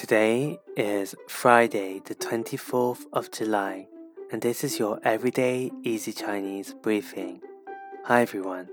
[0.00, 3.86] Today is Friday, the 24th of July,
[4.32, 7.42] and this is your everyday easy Chinese briefing.
[8.06, 8.70] Hi everyone,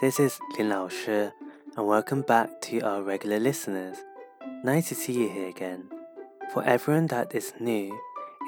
[0.00, 1.30] this is Lin Lao Shi,
[1.76, 3.98] and welcome back to our regular listeners.
[4.64, 5.88] Nice to see you here again.
[6.52, 7.96] For everyone that is new,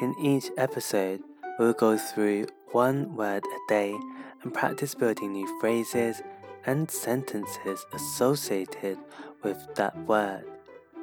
[0.02, 1.22] in each episode,
[1.60, 3.96] we'll go through one word a day
[4.42, 6.22] and practice building new phrases
[6.66, 8.98] and sentences associated
[9.44, 10.44] with that word.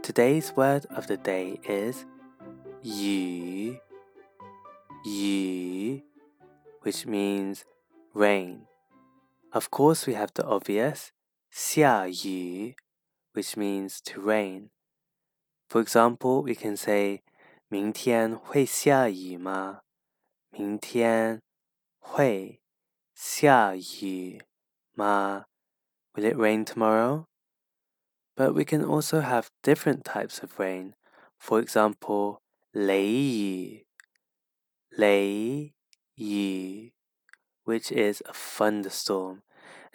[0.03, 2.05] Today's word of the day is
[2.83, 3.79] 雨,
[5.05, 6.03] 雨,
[6.81, 7.63] which means
[8.13, 8.67] rain.
[9.53, 11.13] Of course, we have the obvious
[11.53, 12.73] xia yu,
[13.31, 14.71] which means to rain.
[15.69, 17.21] For example, we can say
[17.69, 19.83] 明天会下雨吗?
[20.49, 21.41] 明天
[21.99, 22.61] 会
[23.15, 24.41] 下雨
[24.95, 25.45] 吗?
[26.13, 27.27] Will it rain tomorrow?
[28.35, 30.95] But we can also have different types of rain.
[31.37, 33.85] For example, 雷雨,
[34.89, 35.73] 雷
[36.15, 36.93] 雨,
[37.63, 39.43] which is a thunderstorm.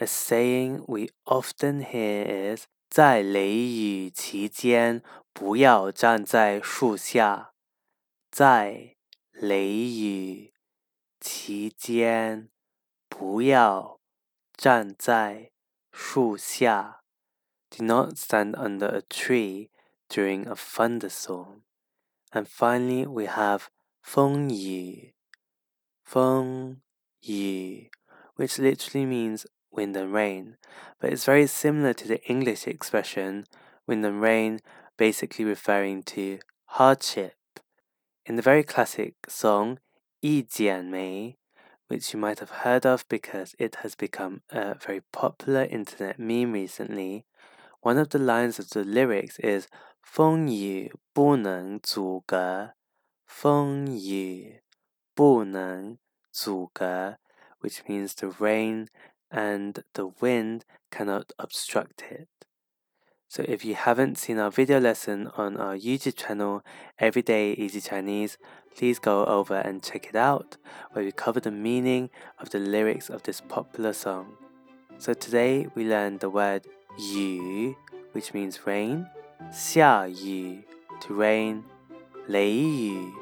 [0.01, 7.53] A saying we often hear is 在雷雨期间不要站在树下。
[8.31, 8.97] 在
[9.33, 10.53] 雷雨
[11.21, 12.51] 期间
[13.09, 13.99] 不要
[14.57, 15.51] 站在
[15.91, 16.98] 树下。
[17.71, 19.71] do not stand under a tree
[20.09, 21.63] during a thunderstorm.
[22.33, 23.71] And finally, we have
[24.03, 25.11] Feng Yu.
[26.05, 26.81] Feng
[27.21, 27.87] Yu,
[28.37, 30.57] which literally means wind and rain,
[31.01, 33.47] but it's very similar to the English expression
[33.87, 34.61] wind and rain,
[34.97, 37.35] basically referring to hardship.
[38.27, 39.79] In the very classic song
[40.21, 41.37] Yi Jian Mei,
[41.89, 46.53] which you might have heard of because it has become a very popular internet meme
[46.53, 47.25] recently,
[47.81, 49.69] one of the lines of the lyrics is
[50.03, 52.73] 风雨不能阻隔,
[53.27, 54.63] 风雨
[55.15, 55.99] 不能
[56.33, 57.19] 阻隔,
[57.61, 58.89] which means the rain
[59.31, 62.29] and the wind cannot obstruct it.
[63.29, 66.63] So if you haven't seen our video lesson on our YouTube channel,
[66.99, 68.39] Everyday Easy Chinese,
[68.75, 70.57] please go over and check it out,
[70.93, 74.33] where we cover the meaning of the lyrics of this popular song.
[74.99, 76.67] So today we learned the word
[76.99, 77.75] Yu,
[78.13, 79.07] which means rain.
[79.53, 80.65] 下雨,
[81.01, 81.63] to rain.
[82.27, 83.13] 雷雨,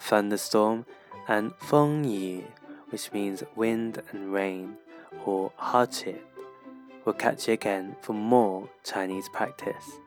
[0.00, 0.84] thunderstorm.
[1.28, 2.42] And 风雨,
[2.90, 4.76] which means wind and rain,
[5.24, 6.26] or hardship.
[7.04, 10.00] We'll catch you again for more Chinese practice.